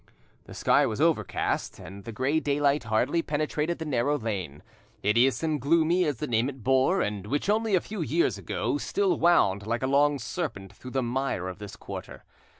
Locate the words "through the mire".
10.73-11.47